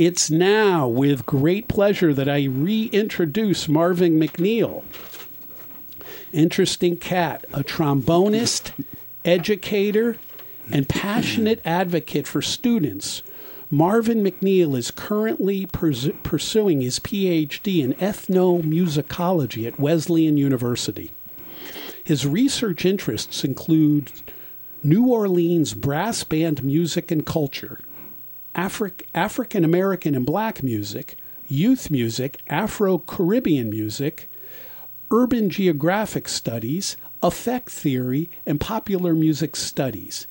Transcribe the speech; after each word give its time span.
It's 0.00 0.30
now 0.30 0.88
with 0.88 1.26
great 1.26 1.68
pleasure 1.68 2.14
that 2.14 2.26
I 2.26 2.44
reintroduce 2.44 3.68
Marvin 3.68 4.18
McNeil. 4.18 4.82
Interesting 6.32 6.96
cat, 6.96 7.44
a 7.52 7.62
trombonist, 7.62 8.72
educator, 9.26 10.16
and 10.72 10.88
passionate 10.88 11.60
advocate 11.66 12.26
for 12.26 12.40
students. 12.40 13.22
Marvin 13.68 14.24
McNeil 14.24 14.74
is 14.74 14.90
currently 14.90 15.66
pers- 15.66 16.08
pursuing 16.22 16.80
his 16.80 16.98
PhD 16.98 17.82
in 17.84 17.92
ethnomusicology 17.96 19.66
at 19.66 19.78
Wesleyan 19.78 20.38
University. 20.38 21.10
His 22.02 22.26
research 22.26 22.86
interests 22.86 23.44
include 23.44 24.12
New 24.82 25.08
Orleans 25.08 25.74
brass 25.74 26.24
band 26.24 26.64
music 26.64 27.10
and 27.10 27.26
culture, 27.26 27.80
Afri- 28.54 29.02
African 29.14 29.64
American 29.64 30.14
and 30.14 30.26
black 30.26 30.62
music, 30.62 31.16
youth 31.48 31.90
music, 31.90 32.42
Afro 32.48 32.98
Caribbean 32.98 33.70
music, 33.70 34.28
urban 35.10 35.50
geographic 35.50 36.28
studies, 36.28 36.96
affect 37.22 37.70
theory, 37.70 38.30
and 38.46 38.60
popular 38.60 39.14
music 39.14 39.56
studies. 39.56 40.26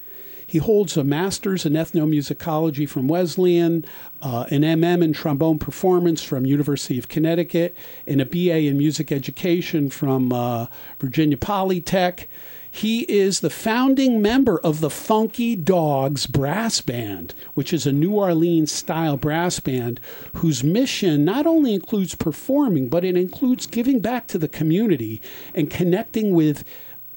He 0.50 0.58
holds 0.58 0.98
a 0.98 1.04
master's 1.04 1.64
in 1.64 1.74
ethnomusicology 1.74 2.90
from 2.90 3.08
Wesleyan, 3.08 3.86
uh, 4.20 4.46
an 4.50 4.62
MM 4.62 5.04
in 5.04 5.14
trombone 5.14 5.60
performance 5.60 6.24
from 6.24 6.44
University 6.48 6.98
of 6.98 7.08
Connecticut, 7.08 7.78
and 8.08 8.20
a 8.20 8.26
BA 8.26 8.62
in 8.62 8.80
music 8.80 9.12
education 9.12 9.92
from 9.92 10.34
uh, 10.34 10.66
Virginia 11.00 11.38
Polytech. 11.38 12.26
He 12.72 13.02
is 13.02 13.40
the 13.40 13.50
founding 13.50 14.22
member 14.22 14.60
of 14.60 14.80
the 14.80 14.90
Funky 14.90 15.56
Dogs 15.56 16.28
Brass 16.28 16.82
Band, 16.82 17.34
which 17.54 17.74
is 17.74 17.86
a 17.86 17.92
New 17.92 18.14
Orleans 18.14 18.72
style 18.72 19.18
brass 19.18 19.60
band 19.60 20.00
whose 20.36 20.64
mission 20.64 21.26
not 21.26 21.48
only 21.48 21.74
includes 21.74 22.16
performing, 22.16 22.90
but 22.90 23.04
it 23.04 23.18
includes 23.18 23.66
giving 23.66 24.00
back 24.00 24.28
to 24.28 24.38
the 24.38 24.48
community 24.48 25.22
and 25.56 25.70
connecting 25.70 26.34
with 26.34 26.64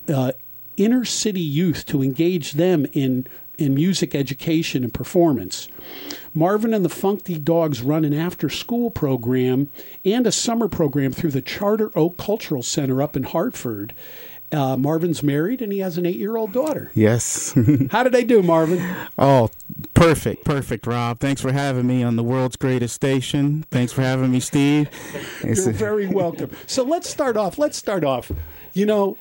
uh, 0.09 0.33
inner 0.77 1.05
city 1.05 1.41
youth 1.41 1.85
to 1.87 2.03
engage 2.03 2.53
them 2.53 2.87
in, 2.93 3.27
in 3.59 3.75
music 3.75 4.15
education 4.15 4.85
and 4.85 4.95
performance. 4.95 5.69
Marvin 6.35 6.73
and 6.73 6.85
the 6.85 6.89
Funky 6.89 7.39
Dogs 7.39 7.83
run 7.83 8.05
an 8.05 8.15
after 8.15 8.49
school 8.49 8.91
program 8.91 9.69
and 10.05 10.27
a 10.27 10.33
summer 10.33 10.67
program 10.67 11.13
through 11.13 11.31
the 11.31 11.43
Charter 11.43 11.91
Oak 11.95 12.17
Cultural 12.17 12.63
Center 12.63 13.03
up 13.03 13.17
in 13.17 13.25
Hartford. 13.25 13.95
Uh, 14.53 14.77
Marvin's 14.77 15.23
married 15.23 15.63
and 15.63 15.73
he 15.73 15.79
has 15.79 15.97
an 15.97 16.05
eight 16.05 16.17
year 16.17 16.37
old 16.37 16.53
daughter. 16.53 16.91
Yes. 16.95 17.55
How 17.91 18.03
did 18.03 18.13
they 18.13 18.25
do, 18.25 18.43
Marvin? 18.43 18.85
Oh, 19.19 19.51
perfect. 19.95 20.45
Perfect, 20.45 20.87
Rob. 20.87 21.21
Thanks 21.21 21.41
for 21.41 21.53
having 21.53 21.87
me 21.87 22.03
on 22.03 22.17
the 22.17 22.23
world's 22.23 22.57
greatest 22.57 22.95
station. 22.95 23.65
Thanks 23.71 23.93
for 23.93 24.03
having 24.03 24.31
me, 24.31 24.41
Steve. 24.41 24.91
You're 25.43 25.73
very 25.73 26.07
welcome. 26.07 26.51
So 26.67 26.83
let's 26.83 27.09
start 27.09 27.37
off. 27.37 27.59
Let's 27.59 27.79
start 27.79 28.05
off. 28.05 28.31
You 28.75 28.87
know, 28.87 29.17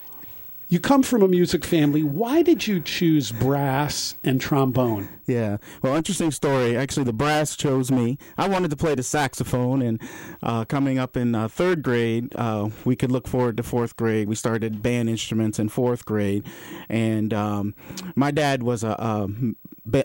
you 0.72 0.80
come 0.80 1.04
from 1.04 1.22
a 1.22 1.28
music 1.28 1.66
family. 1.66 2.02
Why 2.02 2.42
did 2.42 2.66
you 2.66 2.80
choose 2.80 3.34
brass 3.34 4.16
and 4.24 4.40
trombone? 4.40 5.10
Yeah. 5.28 5.58
Well, 5.82 5.98
interesting 5.98 6.32
story. 6.32 6.78
Actually, 6.78 7.04
the 7.04 7.14
brass 7.14 7.58
chose 7.58 7.92
me. 7.92 8.18
I 8.38 8.48
wanted 8.48 8.72
to 8.72 8.78
play 8.78 8.96
the 8.96 9.04
saxophone, 9.04 9.82
and 9.82 10.02
uh, 10.42 10.64
coming 10.64 10.98
up 10.98 11.18
in 11.18 11.36
uh, 11.36 11.50
third 11.50 11.84
grade, 11.84 12.34
uh, 12.38 12.70
we 12.86 12.96
could 12.96 13.12
look 13.12 13.28
forward 13.28 13.58
to 13.58 13.64
fourth 13.64 13.98
grade. 13.98 14.30
We 14.30 14.36
started 14.36 14.82
band 14.82 15.10
instruments 15.10 15.60
in 15.60 15.68
fourth 15.68 16.06
grade, 16.06 16.46
and 16.88 17.34
um, 17.34 17.76
my 18.16 18.32
dad 18.32 18.64
was 18.64 18.82
a, 18.82 18.92
a 18.92 19.28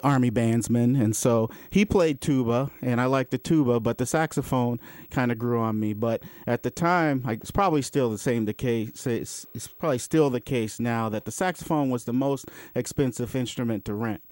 army 0.02 0.30
bandsman, 0.30 1.00
and 1.00 1.14
so 1.14 1.50
he 1.70 1.84
played 1.84 2.20
tuba, 2.20 2.70
and 2.80 3.00
I 3.00 3.06
liked 3.06 3.30
the 3.30 3.38
tuba, 3.38 3.80
but 3.80 3.98
the 3.98 4.06
saxophone 4.06 4.80
kind 5.10 5.30
of 5.30 5.38
grew 5.38 5.60
on 5.60 5.78
me. 5.78 5.92
But 5.92 6.22
at 6.46 6.62
the 6.62 6.70
time, 6.70 7.24
it's 7.28 7.50
probably 7.50 7.82
still 7.82 8.10
the 8.10 8.18
same 8.18 8.46
the 8.46 8.54
case. 8.54 9.06
It's, 9.06 9.46
it's 9.54 9.68
probably 9.68 9.98
still 9.98 10.30
the 10.30 10.40
case 10.40 10.80
now 10.80 11.08
that 11.10 11.24
the 11.24 11.30
saxophone 11.30 11.90
was 11.90 12.04
the 12.04 12.12
most 12.12 12.48
expensive 12.74 13.36
instrument 13.36 13.84
to 13.84 13.94
rent. 13.94 14.22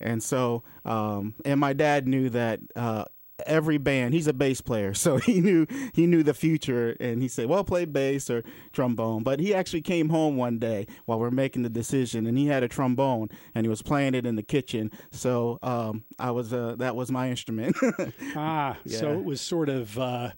And 0.00 0.22
so, 0.22 0.62
um, 0.84 1.34
and 1.44 1.60
my 1.60 1.72
dad 1.72 2.06
knew 2.06 2.28
that 2.30 2.60
uh, 2.76 3.04
every 3.46 3.78
band. 3.78 4.14
He's 4.14 4.26
a 4.26 4.32
bass 4.32 4.60
player, 4.60 4.94
so 4.94 5.16
he 5.18 5.40
knew 5.40 5.66
he 5.92 6.06
knew 6.06 6.22
the 6.22 6.34
future, 6.34 6.96
and 7.00 7.22
he 7.22 7.28
said, 7.28 7.46
"Well, 7.46 7.64
play 7.64 7.84
bass 7.84 8.30
or 8.30 8.42
trombone." 8.72 9.22
But 9.22 9.40
he 9.40 9.54
actually 9.54 9.82
came 9.82 10.08
home 10.08 10.36
one 10.36 10.58
day 10.58 10.86
while 11.06 11.18
we 11.18 11.26
are 11.26 11.30
making 11.30 11.62
the 11.62 11.68
decision, 11.68 12.26
and 12.26 12.36
he 12.36 12.46
had 12.46 12.62
a 12.62 12.68
trombone, 12.68 13.28
and 13.54 13.64
he 13.64 13.68
was 13.68 13.82
playing 13.82 14.14
it 14.14 14.26
in 14.26 14.36
the 14.36 14.42
kitchen. 14.42 14.90
So 15.10 15.58
um, 15.62 16.04
I 16.18 16.30
was 16.30 16.52
uh, 16.52 16.76
that 16.78 16.96
was 16.96 17.10
my 17.10 17.30
instrument. 17.30 17.76
ah, 18.36 18.76
yeah. 18.84 18.98
so 18.98 19.12
it 19.12 19.24
was 19.24 19.40
sort 19.40 19.68
of. 19.68 19.98
Uh 19.98 20.30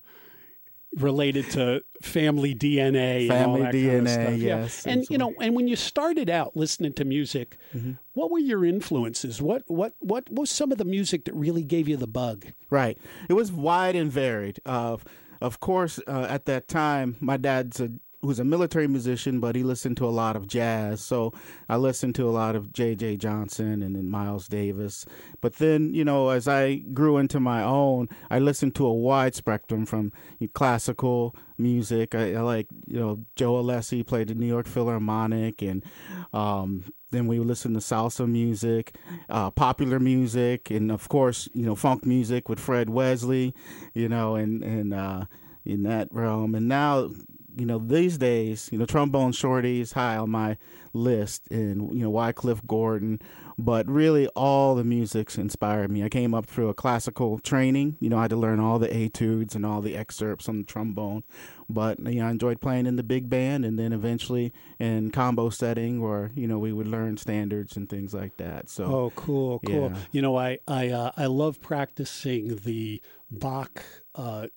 related 0.97 1.51
to 1.51 1.83
family 2.03 2.55
DNA, 2.55 3.29
family 3.29 3.63
DNA, 3.63 4.17
kind 4.17 4.35
of 4.35 4.39
yes. 4.39 4.85
Yeah. 4.85 4.93
And 4.93 5.07
you 5.11 5.19
know, 5.19 5.35
and 5.41 5.55
when 5.55 5.69
you 5.69 5.77
started 5.77 6.31
out 6.31 6.57
listening 6.57 6.95
to 6.95 7.05
music, 7.05 7.59
mm-hmm. 7.75 7.93
what 8.15 8.31
were 8.31 8.39
your 8.39 8.65
influences? 8.65 9.41
What 9.41 9.63
what 9.67 9.95
what 10.01 10.31
was 10.31 10.51
some 10.51 10.73
of 10.73 10.79
the 10.79 10.85
music 10.85 11.25
that 11.27 11.35
really 11.35 11.63
gave 11.63 11.89
you 11.89 11.97
the 11.97 12.07
bug? 12.07 12.47
Right, 12.71 12.99
it 13.29 13.35
was 13.35 13.53
wide 13.53 13.97
and 13.97 14.11
varied. 14.11 14.61
Uh, 14.65 14.97
of 15.41 15.61
course, 15.61 16.01
uh, 16.07 16.27
at 16.29 16.47
that 16.47 16.69
time, 16.69 17.17
my 17.21 17.37
dad's 17.37 17.81
a 17.81 17.91
who's 18.23 18.39
a 18.39 18.45
military 18.45 18.89
musician, 18.89 19.41
but 19.41 19.55
he 19.55 19.63
listened 19.63 19.97
to 19.99 20.07
a 20.07 20.09
lot 20.11 20.37
of 20.37 20.47
jazz. 20.47 21.01
So 21.01 21.33
I 21.69 21.77
listened 21.77 22.15
to 22.17 22.29
a 22.29 22.31
lot 22.31 22.57
of 22.57 22.73
J.J. 22.73 23.19
Johnson 23.19 23.83
and 23.83 23.95
then 23.95 24.09
Miles 24.09 24.49
Davis. 24.49 25.07
But 25.41 25.57
then, 25.57 25.95
you 25.95 26.05
know, 26.05 26.31
as 26.31 26.49
I 26.49 26.77
grew 26.77 27.19
into 27.19 27.41
my 27.41 27.63
own, 27.63 28.09
I 28.31 28.39
listened 28.39 28.75
to 28.77 28.87
a 28.87 28.93
wide 28.93 29.35
spectrum 29.35 29.87
from 29.87 30.13
classical 30.55 31.37
music. 31.59 32.15
I, 32.15 32.35
I 32.35 32.41
like, 32.41 32.67
you 32.87 32.99
know, 32.99 33.25
Joe 33.37 33.63
Alessi 33.63 34.07
played 34.07 34.29
the 34.29 34.35
New 34.35 34.47
York 34.47 34.67
Philharmonic, 34.67 35.63
and 35.63 35.85
um, 36.33 36.85
then 37.11 37.27
we 37.27 37.39
listened 37.39 37.75
to 37.75 37.81
salsa 37.81 38.29
music, 38.29 38.97
uh, 39.29 39.51
popular 39.51 40.01
music, 40.01 40.71
and 40.71 40.91
of 40.91 41.09
course, 41.09 41.49
you 41.55 41.65
know, 41.65 41.75
funk 41.75 42.05
music 42.05 42.49
with 42.49 42.61
Fred 42.61 42.91
Wesley, 42.91 43.55
you 43.95 44.09
know, 44.09 44.35
and 44.35 44.63
and 44.63 44.93
uh, 44.93 45.25
in 45.65 45.83
that 45.85 46.09
realm. 46.13 46.55
And 46.55 46.69
now 46.69 47.11
you 47.57 47.65
know, 47.65 47.79
these 47.79 48.19
days, 48.19 48.69
you 48.71 48.79
know, 48.79 48.85
trombone 48.85 49.33
shorty 49.33 49.81
is 49.81 49.93
high 49.93 50.17
on 50.17 50.31
my 50.31 50.59
list, 50.93 51.49
and 51.51 51.93
you 51.95 52.03
know, 52.03 52.11
Wycliffe 52.11 52.67
Gordon. 52.67 53.21
But 53.59 53.89
really, 53.89 54.27
all 54.29 54.75
the 54.75 54.85
music's 54.85 55.39
inspired 55.39 55.91
me. 55.91 56.05
I 56.05 56.11
came 56.11 56.35
up 56.35 56.45
through 56.45 56.69
a 56.69 56.75
classical 56.75 57.39
training. 57.39 57.97
You 58.01 58.11
know, 58.11 58.19
I 58.19 58.23
had 58.23 58.31
to 58.31 58.37
learn 58.37 58.61
all 58.61 58.79
the 58.79 58.95
etudes 58.95 59.55
and 59.55 59.65
all 59.65 59.81
the 59.81 59.97
excerpts 59.97 60.47
on 60.51 60.59
the 60.59 60.65
trombone. 60.65 61.25
But 61.69 61.99
you 62.01 62.21
know, 62.21 62.27
I 62.27 62.31
enjoyed 62.31 62.61
playing 62.61 62.85
in 62.85 62.97
the 62.97 63.03
big 63.03 63.31
band, 63.31 63.65
and 63.65 63.79
then 63.79 63.95
eventually 63.95 64.53
in 64.79 65.11
combo 65.11 65.49
setting, 65.49 66.03
where 66.03 66.33
you 66.35 66.47
know 66.47 66.59
we 66.59 66.75
would 66.75 66.87
learn 66.87 67.17
standards 67.17 67.77
and 67.77 67.89
things 67.89 68.13
like 68.13 68.37
that. 68.37 68.69
So, 68.69 68.85
oh, 68.85 69.13
cool, 69.17 69.61
cool. 69.61 69.91
Yeah. 69.93 69.99
You 70.13 70.23
know, 70.23 70.37
I 70.37 70.59
I 70.69 70.91
uh, 70.91 71.13
I 71.17 71.25
love 71.27 71.63
practicing 71.63 72.57
the 72.57 73.01
Bach. 73.31 73.83
Uh, 74.15 74.49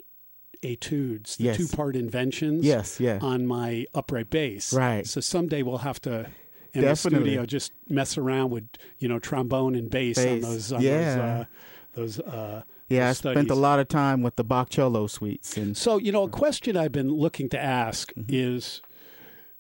etudes, 0.64 1.36
the 1.38 1.46
yes. 1.46 1.58
two 1.58 1.68
part 1.68 1.96
inventions 1.96 2.66
yes, 2.66 3.00
yeah. 3.00 3.20
on 3.22 3.47
my 3.47 3.86
upright 3.94 4.30
bass. 4.30 4.74
Right. 4.74 5.08
So 5.08 5.22
someday 5.22 5.64
we'll 5.64 5.80
have 5.80 6.02
to 6.02 6.28
in 6.74 6.81
Definitely. 6.81 6.92
the 6.92 6.96
studio 7.25 7.46
just 7.46 7.72
mess 7.88 8.18
around 8.18 8.52
with, 8.52 8.68
you 9.00 9.08
know, 9.08 9.20
trombone 9.20 9.75
and 9.75 9.90
bass, 9.90 10.18
bass. 10.18 10.44
on 10.44 10.52
those 10.52 10.72
on 10.72 10.81
yeah. 10.81 11.46
those, 11.94 12.20
uh, 12.20 12.25
those 12.25 12.34
uh, 12.34 12.64
yeah, 12.90 13.09
I 13.09 13.14
spent 13.14 13.52
a 13.52 13.56
lot 13.56 13.80
of 13.80 13.88
time 13.88 14.24
with 14.24 14.36
the 14.36 14.44
Bach 14.44 14.70
cello 14.70 15.08
suites. 15.08 15.58
And 15.58 15.78
so, 15.78 15.97
you 15.97 16.12
know, 16.12 16.24
a 16.24 16.30
question 16.30 16.76
I've 16.76 16.91
been 16.91 17.12
looking 17.12 17.47
to 17.50 17.59
ask 17.59 18.12
mm-hmm. 18.14 18.24
is, 18.30 18.81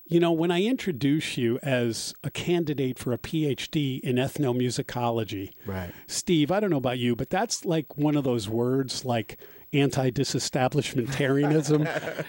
you 0.09 0.19
know, 0.19 0.31
when 0.31 0.49
I 0.49 0.63
introduce 0.63 1.37
you 1.37 1.59
as 1.61 2.15
a 2.23 2.31
candidate 2.31 2.97
for 2.97 3.13
a 3.13 3.19
PhD 3.19 3.99
in 3.99 4.15
ethnomusicology, 4.15 5.51
right, 5.67 5.91
Steve, 6.07 6.51
I 6.51 6.59
don't 6.59 6.71
know 6.71 6.77
about 6.77 6.97
you, 6.97 7.15
but 7.15 7.29
that's 7.29 7.63
like 7.63 7.95
one 7.95 8.17
of 8.17 8.23
those 8.23 8.49
words 8.49 9.05
like 9.05 9.37
anti-disestablishmentarianism 9.71 11.83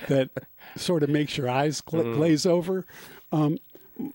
that 0.08 0.28
sort 0.76 1.02
of 1.02 1.08
makes 1.08 1.38
your 1.38 1.48
eyes 1.48 1.80
gla- 1.80 2.04
mm. 2.04 2.14
glaze 2.14 2.44
over. 2.44 2.84
Um, 3.32 3.56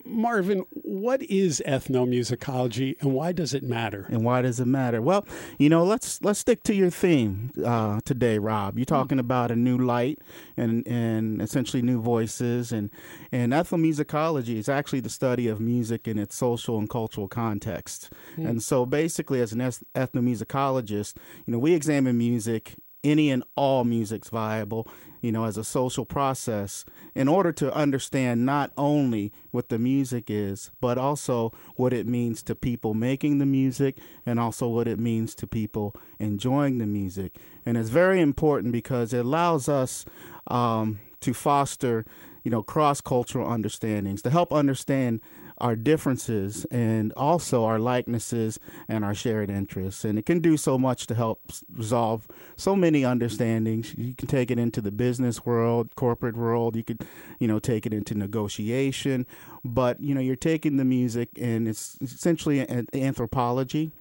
Marvin, 0.04 0.66
what 0.72 1.22
is 1.24 1.62
ethnomusicology 1.68 3.00
and 3.02 3.14
why 3.14 3.32
does 3.32 3.54
it 3.54 3.64
matter? 3.64 4.06
And 4.10 4.24
why 4.24 4.42
does 4.42 4.60
it 4.60 4.66
matter? 4.66 5.02
Well, 5.02 5.26
you 5.58 5.70
know, 5.70 5.84
let's 5.84 6.22
let's 6.22 6.40
stick 6.40 6.64
to 6.64 6.74
your 6.74 6.90
theme 6.90 7.52
uh, 7.64 8.00
today, 8.06 8.38
Rob. 8.38 8.78
You're 8.78 8.86
talking 8.86 9.18
mm. 9.18 9.22
about 9.22 9.52
a 9.52 9.56
new 9.56 9.78
light 9.78 10.20
and 10.58 10.86
and 10.88 11.42
essentially 11.42 11.82
new 11.82 12.02
voices 12.02 12.72
and 12.72 12.90
and 13.32 13.54
ethnomusicology 13.54 14.58
is 14.58 14.70
actually 14.70 15.02
the 15.02 15.10
study 15.10 15.48
of 15.48 15.60
music 15.60 16.08
in 16.08 16.18
its 16.18 16.36
social 16.36 16.78
and 16.78 16.90
cultural 16.90 17.28
context. 17.28 18.12
Mm. 18.38 18.50
And 18.50 18.64
so 18.64 18.86
basically 18.86 19.42
as 19.42 19.54
an 19.54 19.60
ethnomusicologist, 19.60 21.16
you 21.46 21.54
know, 21.54 21.60
we 21.60 21.74
examine 21.74 22.18
music 22.18 22.76
any 23.06 23.30
and 23.30 23.44
all 23.56 23.84
music's 23.84 24.30
viable, 24.30 24.88
you 25.26 25.32
know, 25.32 25.46
as 25.46 25.58
a 25.58 25.64
social 25.64 26.06
process 26.06 26.86
in 27.16 27.28
order 27.28 27.52
to 27.52 27.74
understand 27.74 28.46
not 28.46 28.72
only 28.78 29.34
what 29.50 29.70
the 29.70 29.80
music 29.80 30.26
is, 30.30 30.70
but 30.80 31.00
also 31.00 31.52
what 31.78 31.94
it 31.94 32.06
means 32.06 32.44
to 32.44 32.54
people 32.54 32.94
making 32.94 33.40
the 33.40 33.46
music 33.46 33.98
and 34.24 34.40
also 34.40 34.68
what 34.68 34.88
it 34.88 35.00
means 35.00 35.34
to 35.34 35.48
people 35.48 35.96
enjoying 36.20 36.78
the 36.78 36.86
music. 36.86 37.38
And 37.66 37.76
it's 37.76 37.90
very 37.90 38.22
important 38.22 38.72
because 38.72 39.14
it 39.14 39.26
allows 39.26 39.68
us 39.68 40.06
um, 40.46 41.00
to 41.22 41.34
foster, 41.34 42.06
you 42.44 42.52
know, 42.52 42.62
cross 42.62 43.02
cultural 43.02 43.50
understandings, 43.50 44.22
to 44.22 44.30
help 44.30 44.54
understand 44.54 45.22
our 45.60 45.76
differences 45.76 46.66
and 46.66 47.14
also 47.14 47.64
our 47.64 47.80
likenesses 47.80 48.60
and 48.88 49.06
our 49.06 49.14
shared 49.16 49.50
interests. 49.50 50.04
And 50.04 50.20
it 50.20 50.26
can 50.26 50.40
do 50.40 50.58
so 50.58 50.78
much 50.78 51.08
to 51.08 51.16
help 51.16 51.42
resolve 51.72 52.28
so 52.56 52.76
many 52.76 53.06
understandings. 53.06 53.96
You 53.98 54.14
can 54.14 54.28
take 54.28 54.52
it 54.52 54.60
into 54.60 54.82
the 54.82 54.92
business 54.92 55.46
world, 55.46 55.96
corporate 55.96 56.36
world. 56.36 56.76
You 56.76 56.84
could, 56.84 57.06
you 57.40 57.48
know, 57.48 57.60
take 57.60 57.86
it 57.86 57.94
into 57.94 58.16
negotiation. 58.16 59.26
But, 59.64 60.00
you 60.02 60.14
know, 60.14 60.22
you're 60.22 60.36
taking 60.36 60.78
the 60.78 60.86
music 60.86 61.30
and 61.40 61.68
it's 61.68 61.98
essentially 62.02 62.60
an 62.60 62.88
anthropology 62.94 63.92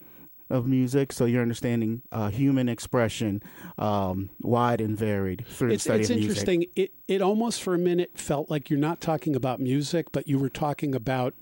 of 0.50 0.66
music, 0.66 1.10
so 1.10 1.24
you're 1.24 1.42
understanding 1.42 2.02
uh, 2.12 2.28
human 2.28 2.68
expression, 2.68 3.42
um, 3.78 4.28
wide 4.42 4.80
and 4.80 4.96
varied 4.96 5.44
through 5.48 5.70
it's, 5.70 5.84
the 5.84 5.88
study 5.88 6.00
it's 6.00 6.10
of 6.10 6.16
music. 6.16 6.30
interesting. 6.30 6.66
It 6.76 6.92
it 7.08 7.22
almost 7.22 7.62
for 7.62 7.74
a 7.74 7.78
minute 7.78 8.12
felt 8.18 8.50
like 8.50 8.68
you're 8.68 8.78
not 8.78 9.00
talking 9.00 9.34
about 9.34 9.58
music, 9.58 10.12
but 10.12 10.28
you 10.28 10.38
were 10.38 10.50
talking 10.50 10.94
about 10.94 11.34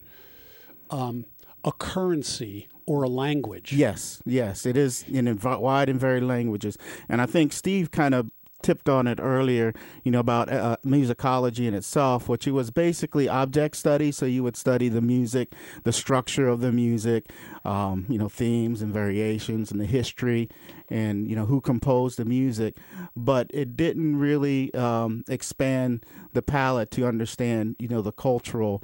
um, 0.92 1.24
a 1.64 1.72
currency 1.72 2.68
or 2.86 3.02
a 3.02 3.08
language. 3.08 3.72
Yes, 3.72 4.22
yes, 4.24 4.66
it 4.66 4.76
is 4.76 5.04
in 5.08 5.38
wide 5.38 5.88
and 5.88 5.98
varied 5.98 6.24
languages, 6.24 6.76
and 7.08 7.20
I 7.20 7.26
think 7.26 7.52
Steve 7.52 7.90
kind 7.90 8.14
of 8.14 8.30
tipped 8.62 8.88
on 8.88 9.06
it 9.06 9.18
earlier, 9.20 9.74
you 10.04 10.10
know, 10.10 10.20
about 10.20 10.48
uh, 10.48 10.76
musicology 10.86 11.66
in 11.66 11.74
itself, 11.74 12.28
which 12.28 12.46
was 12.46 12.70
basically 12.70 13.28
object 13.28 13.76
study. 13.76 14.12
So 14.12 14.24
you 14.24 14.42
would 14.42 14.56
study 14.56 14.88
the 14.88 15.00
music, 15.00 15.52
the 15.84 15.92
structure 15.92 16.48
of 16.48 16.60
the 16.60 16.72
music, 16.72 17.30
um, 17.64 18.06
you 18.08 18.18
know, 18.18 18.28
themes 18.28 18.80
and 18.80 18.92
variations 18.92 19.70
and 19.70 19.80
the 19.80 19.86
history 19.86 20.48
and, 20.88 21.28
you 21.28 21.36
know, 21.36 21.46
who 21.46 21.60
composed 21.60 22.18
the 22.18 22.24
music. 22.24 22.76
But 23.16 23.50
it 23.52 23.76
didn't 23.76 24.16
really 24.16 24.72
um, 24.74 25.24
expand 25.28 26.06
the 26.32 26.42
palette 26.42 26.90
to 26.92 27.06
understand, 27.06 27.76
you 27.78 27.88
know, 27.88 28.00
the 28.00 28.12
cultural 28.12 28.82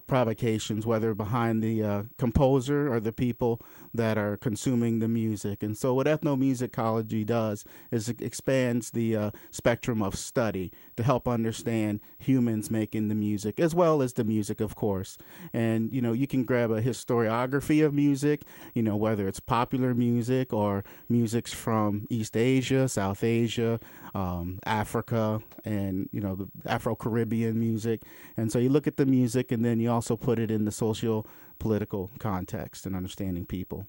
provocations, 0.00 0.84
whether 0.84 1.14
behind 1.14 1.62
the 1.62 1.82
uh, 1.82 2.02
composer 2.18 2.92
or 2.92 3.00
the 3.00 3.12
people 3.12 3.60
that 3.98 4.16
are 4.16 4.36
consuming 4.36 5.00
the 5.00 5.08
music. 5.08 5.60
And 5.60 5.76
so, 5.76 5.92
what 5.92 6.06
ethnomusicology 6.06 7.26
does 7.26 7.64
is 7.90 8.08
it 8.08 8.22
expands 8.22 8.92
the 8.92 9.16
uh, 9.16 9.30
spectrum 9.50 10.02
of 10.02 10.14
study 10.14 10.72
to 10.96 11.02
help 11.02 11.26
understand 11.26 12.00
humans 12.16 12.70
making 12.70 13.08
the 13.08 13.16
music, 13.16 13.58
as 13.58 13.74
well 13.74 14.00
as 14.00 14.12
the 14.12 14.22
music, 14.22 14.60
of 14.60 14.76
course. 14.76 15.18
And 15.52 15.92
you 15.92 16.00
know, 16.00 16.12
you 16.12 16.28
can 16.28 16.44
grab 16.44 16.70
a 16.70 16.80
historiography 16.80 17.84
of 17.84 17.92
music, 17.92 18.42
you 18.72 18.82
know, 18.84 18.96
whether 18.96 19.26
it's 19.26 19.40
popular 19.40 19.94
music 19.94 20.52
or 20.52 20.84
music's 21.08 21.52
from 21.52 22.06
East 22.08 22.36
Asia, 22.36 22.88
South 22.88 23.24
Asia, 23.24 23.80
um, 24.14 24.60
Africa, 24.64 25.42
and 25.64 26.08
you 26.12 26.20
know, 26.20 26.36
the 26.36 26.48
Afro 26.66 26.94
Caribbean 26.94 27.58
music. 27.58 28.02
And 28.36 28.52
so, 28.52 28.60
you 28.60 28.68
look 28.68 28.86
at 28.86 28.96
the 28.96 29.06
music 29.06 29.50
and 29.50 29.64
then 29.64 29.80
you 29.80 29.90
also 29.90 30.16
put 30.16 30.38
it 30.38 30.52
in 30.52 30.66
the 30.66 30.72
social 30.72 31.26
political 31.58 32.10
context 32.18 32.86
and 32.86 32.94
understanding 32.94 33.46
people. 33.46 33.86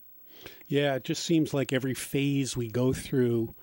Yeah, 0.68 0.96
it 0.96 1.04
just 1.04 1.24
seems 1.24 1.54
like 1.54 1.74
every 1.74 1.94
phase 1.94 2.56
we 2.56 2.70
go 2.70 2.94
through 2.94 3.56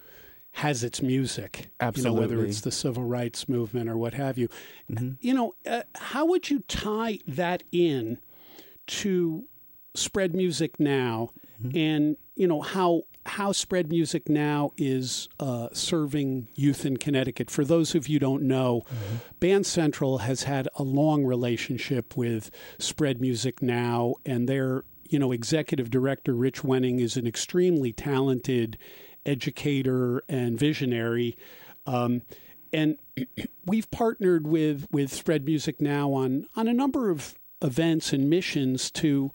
has 0.53 0.83
its 0.83 1.03
music. 1.03 1.69
Absolutely. 1.81 2.11
You 2.11 2.15
know, 2.15 2.21
whether 2.21 2.47
it's 2.47 2.63
the 2.63 2.71
civil 2.71 3.05
rights 3.05 3.49
movement 3.49 3.91
or 3.91 3.97
what 3.97 4.15
have 4.15 4.39
you. 4.39 4.49
Mm-hmm. 4.91 5.11
You 5.21 5.35
know, 5.35 5.55
uh, 5.67 5.83
how 5.95 6.27
would 6.27 6.49
you 6.49 6.61
tie 6.61 7.19
that 7.27 7.63
in 7.73 8.19
to 8.87 9.45
spread 9.95 10.35
music 10.35 10.81
now 10.81 11.31
mm-hmm. 11.63 11.77
and, 11.77 12.17
you 12.35 12.47
know, 12.47 12.61
how 12.63 13.03
how 13.27 13.53
Spread 13.53 13.89
Music 13.89 14.29
Now 14.29 14.73
is 14.77 15.29
uh, 15.41 15.69
serving 15.73 16.49
youth 16.55 16.87
in 16.87 16.97
Connecticut. 16.97 17.51
For 17.51 17.65
those 17.65 17.95
of 17.95 18.09
you 18.09 18.19
don't 18.19 18.43
know, 18.45 18.83
mm-hmm. 18.87 19.17
Band 19.41 19.67
Central 19.67 20.19
has 20.19 20.45
had 20.45 20.69
a 20.77 20.83
long 20.83 21.25
relationship 21.25 22.17
with 22.17 22.51
Spread 22.79 23.21
Music 23.21 23.61
Now, 23.63 24.15
and 24.25 24.49
their 24.49 24.85
you 25.09 25.19
know 25.19 25.33
executive 25.33 25.91
director 25.91 26.35
Rich 26.35 26.63
Wenning 26.63 27.01
is 27.01 27.17
an 27.17 27.27
extremely 27.27 27.93
talented 27.93 28.79
educator 29.25 30.23
and 30.29 30.59
visionary. 30.59 31.37
Um, 31.87 32.23
and 32.73 32.99
we've 33.67 33.91
partnered 33.91 34.47
with 34.47 34.87
with 34.91 35.13
Spread 35.13 35.45
Music 35.45 35.81
Now 35.81 36.13
on 36.13 36.47
on 36.55 36.69
a 36.69 36.73
number 36.73 37.11
of 37.11 37.35
events 37.63 38.13
and 38.13 38.29
missions 38.31 38.91
to 38.93 39.33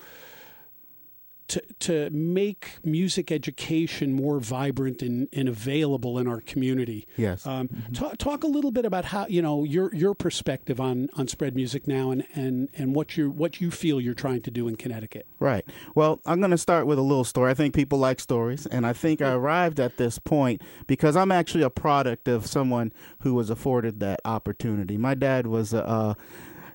to, 1.51 1.61
to 1.79 2.09
make 2.11 2.77
music 2.81 3.29
education 3.29 4.13
more 4.13 4.39
vibrant 4.39 5.01
and, 5.01 5.27
and 5.33 5.49
available 5.49 6.17
in 6.17 6.25
our 6.25 6.39
community. 6.39 7.05
Yes. 7.17 7.45
Um, 7.45 7.67
mm-hmm. 7.67 7.91
talk, 7.91 8.17
talk 8.17 8.43
a 8.45 8.47
little 8.47 8.71
bit 8.71 8.85
about 8.85 9.03
how 9.03 9.27
you 9.27 9.41
know 9.41 9.65
your 9.65 9.93
your 9.93 10.15
perspective 10.15 10.79
on, 10.79 11.09
on 11.15 11.27
spread 11.27 11.53
music 11.53 11.87
now 11.87 12.11
and, 12.11 12.25
and, 12.33 12.69
and 12.77 12.95
what 12.95 13.17
you 13.17 13.29
what 13.29 13.59
you 13.59 13.69
feel 13.69 13.99
you're 13.99 14.13
trying 14.13 14.41
to 14.43 14.51
do 14.51 14.69
in 14.69 14.77
Connecticut. 14.77 15.27
Right. 15.39 15.65
Well, 15.93 16.21
I'm 16.25 16.39
going 16.39 16.51
to 16.51 16.57
start 16.57 16.87
with 16.87 16.97
a 16.97 17.01
little 17.01 17.25
story. 17.25 17.51
I 17.51 17.53
think 17.53 17.75
people 17.75 17.99
like 17.99 18.21
stories, 18.21 18.65
and 18.65 18.85
I 18.85 18.93
think 18.93 19.21
I 19.21 19.33
arrived 19.33 19.81
at 19.81 19.97
this 19.97 20.19
point 20.19 20.61
because 20.87 21.17
I'm 21.17 21.33
actually 21.33 21.63
a 21.63 21.69
product 21.69 22.29
of 22.29 22.47
someone 22.47 22.93
who 23.19 23.33
was 23.33 23.49
afforded 23.49 23.99
that 23.99 24.21
opportunity. 24.23 24.97
My 24.97 25.15
dad 25.15 25.47
was 25.47 25.73
a. 25.73 25.85
Uh, 25.85 26.13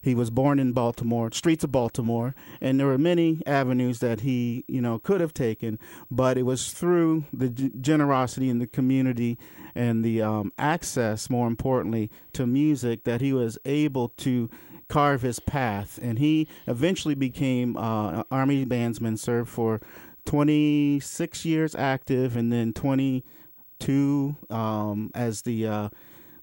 he 0.06 0.14
was 0.14 0.30
born 0.30 0.60
in 0.60 0.70
Baltimore, 0.72 1.32
streets 1.32 1.64
of 1.64 1.72
Baltimore, 1.72 2.32
and 2.60 2.78
there 2.78 2.86
were 2.86 2.96
many 2.96 3.42
avenues 3.44 3.98
that 3.98 4.20
he, 4.20 4.64
you 4.68 4.80
know, 4.80 5.00
could 5.00 5.20
have 5.20 5.34
taken, 5.34 5.80
but 6.12 6.38
it 6.38 6.44
was 6.44 6.72
through 6.72 7.24
the 7.32 7.48
g- 7.48 7.72
generosity 7.80 8.48
in 8.48 8.60
the 8.60 8.68
community 8.68 9.36
and 9.74 10.04
the 10.04 10.22
um, 10.22 10.52
access, 10.58 11.28
more 11.28 11.48
importantly, 11.48 12.08
to 12.34 12.46
music 12.46 13.02
that 13.02 13.20
he 13.20 13.32
was 13.32 13.58
able 13.64 14.10
to 14.10 14.48
carve 14.88 15.22
his 15.22 15.40
path. 15.40 15.98
And 16.00 16.20
he 16.20 16.46
eventually 16.68 17.16
became 17.16 17.76
uh, 17.76 18.22
Army 18.30 18.64
bandsman, 18.64 19.18
served 19.18 19.50
for 19.50 19.80
26 20.24 21.44
years 21.44 21.74
active, 21.74 22.36
and 22.36 22.52
then 22.52 22.72
22 22.72 24.36
um, 24.50 25.10
as 25.16 25.42
the 25.42 25.66
uh, 25.66 25.88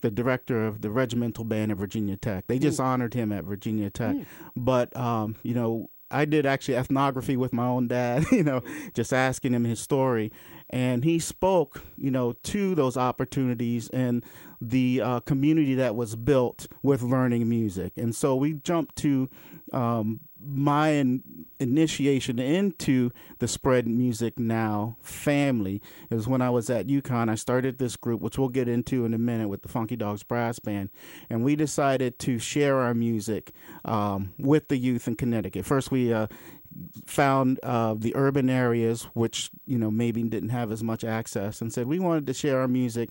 the 0.03 0.11
director 0.11 0.67
of 0.67 0.81
the 0.81 0.91
regimental 0.91 1.45
band 1.45 1.71
at 1.71 1.77
Virginia 1.77 2.17
Tech. 2.17 2.45
They 2.47 2.59
just 2.59 2.79
mm. 2.79 2.83
honored 2.83 3.13
him 3.13 3.31
at 3.31 3.45
Virginia 3.45 3.89
Tech. 3.89 4.15
Mm. 4.15 4.25
But 4.55 4.95
um, 4.95 5.37
you 5.43 5.55
know, 5.55 5.89
I 6.11 6.25
did 6.25 6.45
actually 6.45 6.75
ethnography 6.75 7.37
with 7.37 7.53
my 7.53 7.65
own 7.65 7.87
dad, 7.87 8.25
you 8.31 8.43
know, 8.43 8.61
just 8.93 9.11
asking 9.13 9.53
him 9.53 9.63
his 9.63 9.79
story. 9.79 10.31
And 10.69 11.03
he 11.03 11.19
spoke, 11.19 11.83
you 11.97 12.11
know, 12.11 12.33
to 12.33 12.75
those 12.75 12.97
opportunities 12.97 13.89
and 13.89 14.23
the 14.59 15.01
uh, 15.01 15.19
community 15.21 15.75
that 15.75 15.95
was 15.95 16.15
built 16.15 16.67
with 16.81 17.01
learning 17.01 17.47
music. 17.47 17.93
And 17.95 18.13
so 18.15 18.35
we 18.35 18.53
jumped 18.53 18.95
to 18.97 19.29
um, 19.71 20.19
my 20.45 20.89
in, 20.89 21.45
initiation 21.59 22.39
into 22.39 23.11
the 23.39 23.47
Spread 23.47 23.87
Music 23.87 24.37
Now 24.37 24.97
family 25.01 25.81
is 26.09 26.27
when 26.27 26.41
I 26.41 26.49
was 26.49 26.69
at 26.69 26.87
UConn. 26.87 27.29
I 27.29 27.35
started 27.35 27.77
this 27.77 27.95
group, 27.95 28.21
which 28.21 28.37
we'll 28.37 28.49
get 28.49 28.67
into 28.67 29.05
in 29.05 29.13
a 29.13 29.17
minute 29.17 29.47
with 29.47 29.61
the 29.61 29.69
Funky 29.69 29.95
Dogs 29.95 30.23
Brass 30.23 30.59
Band, 30.59 30.89
and 31.29 31.43
we 31.43 31.55
decided 31.55 32.19
to 32.19 32.39
share 32.39 32.77
our 32.77 32.93
music 32.93 33.51
um, 33.85 34.33
with 34.37 34.67
the 34.67 34.77
youth 34.77 35.07
in 35.07 35.15
Connecticut. 35.15 35.65
First, 35.65 35.91
we 35.91 36.13
uh, 36.13 36.27
found 37.05 37.59
uh, 37.63 37.95
the 37.97 38.15
urban 38.15 38.49
areas 38.49 39.03
which 39.13 39.49
you 39.65 39.77
know 39.77 39.91
maybe 39.91 40.23
didn't 40.23 40.49
have 40.49 40.71
as 40.71 40.83
much 40.83 41.03
access 41.03 41.61
and 41.61 41.71
said 41.71 41.85
we 41.85 41.99
wanted 41.99 42.25
to 42.25 42.33
share 42.33 42.61
our 42.61 42.67
music 42.67 43.09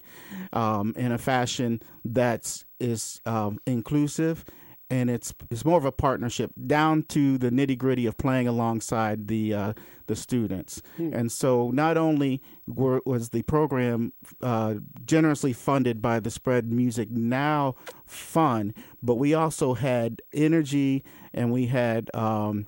um, 0.52 0.92
in 0.96 1.12
a 1.12 1.18
fashion 1.18 1.80
that's 2.04 2.64
is 2.80 3.20
um, 3.26 3.58
inclusive 3.66 4.44
and 4.92 5.08
it's 5.08 5.32
it's 5.50 5.64
more 5.64 5.78
of 5.78 5.86
a 5.86 5.90
partnership 5.90 6.52
down 6.66 7.02
to 7.04 7.38
the 7.38 7.50
nitty 7.50 7.78
gritty 7.78 8.04
of 8.04 8.18
playing 8.18 8.46
alongside 8.46 9.26
the 9.26 9.54
uh, 9.54 9.72
the 10.06 10.14
students. 10.14 10.82
Hmm. 10.98 11.14
And 11.14 11.32
so 11.32 11.70
not 11.70 11.96
only 11.96 12.42
were, 12.66 13.00
was 13.06 13.30
the 13.30 13.40
program 13.42 14.12
uh, 14.42 14.74
generously 15.06 15.54
funded 15.54 16.02
by 16.02 16.20
the 16.20 16.30
Spread 16.30 16.70
Music 16.70 17.10
Now 17.10 17.74
Fund, 18.04 18.74
but 19.02 19.14
we 19.14 19.32
also 19.32 19.72
had 19.72 20.20
energy 20.34 21.04
and 21.32 21.50
we 21.50 21.66
had 21.66 22.10
um, 22.14 22.66